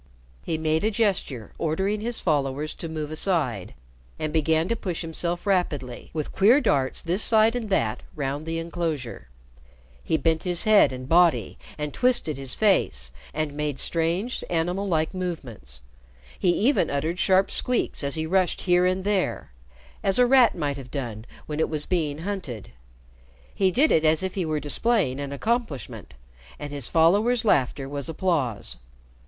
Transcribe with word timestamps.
He 0.43 0.57
made 0.57 0.83
a 0.83 0.89
gesture 0.89 1.53
ordering 1.59 2.01
his 2.01 2.19
followers 2.19 2.73
to 2.73 2.89
move 2.89 3.11
aside, 3.11 3.75
and 4.17 4.33
began 4.33 4.67
to 4.69 4.75
push 4.75 5.03
himself 5.03 5.45
rapidly, 5.45 6.09
with 6.11 6.31
queer 6.31 6.59
darts 6.59 7.03
this 7.03 7.21
side 7.21 7.55
and 7.55 7.69
that 7.69 8.01
round 8.15 8.47
the 8.47 8.57
inclosure. 8.57 9.29
He 10.03 10.17
bent 10.17 10.41
his 10.41 10.63
head 10.63 10.91
and 10.91 11.07
body, 11.07 11.59
and 11.77 11.93
twisted 11.93 12.35
his 12.37 12.55
face, 12.55 13.11
and 13.31 13.53
made 13.53 13.77
strange 13.77 14.43
animal 14.49 14.87
like 14.87 15.13
movements. 15.13 15.83
He 16.39 16.49
even 16.49 16.89
uttered 16.89 17.19
sharp 17.19 17.51
squeaks 17.51 18.03
as 18.03 18.15
he 18.15 18.25
rushed 18.25 18.61
here 18.61 18.87
and 18.87 19.03
there 19.03 19.51
as 20.01 20.17
a 20.17 20.25
rat 20.25 20.55
might 20.55 20.77
have 20.77 20.89
done 20.89 21.25
when 21.45 21.59
it 21.59 21.69
was 21.69 21.85
being 21.85 22.17
hunted. 22.25 22.71
He 23.53 23.69
did 23.69 23.91
it 23.91 24.03
as 24.03 24.23
if 24.23 24.33
he 24.33 24.45
were 24.47 24.59
displaying 24.59 25.19
an 25.19 25.31
accomplishment, 25.31 26.15
and 26.57 26.73
his 26.73 26.89
followers' 26.89 27.45
laughter 27.45 27.87
was 27.87 28.09
applause. 28.09 28.77